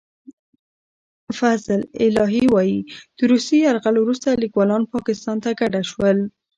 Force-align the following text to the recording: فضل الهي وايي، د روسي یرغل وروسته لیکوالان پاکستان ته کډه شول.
فضل 1.39 1.79
الهي 2.05 2.41
وايي، 2.53 2.79
د 3.17 3.19
روسي 3.31 3.57
یرغل 3.67 3.95
وروسته 3.99 4.29
لیکوالان 4.43 4.83
پاکستان 4.93 5.37
ته 5.43 5.49
کډه 5.59 5.81
شول. 5.91 6.17